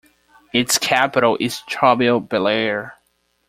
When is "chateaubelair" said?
1.69-2.93